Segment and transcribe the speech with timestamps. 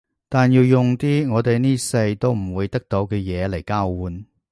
[0.29, 4.25] 但要用啲我哋呢世都唔會得到嘅嘢嚟交換